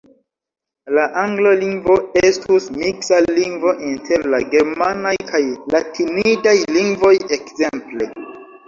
[0.97, 1.97] La angla lingvo
[2.29, 5.45] estus miksa lingvo inter la germanaj kaj
[5.77, 8.15] latinidaj lingvoj, ekzemple.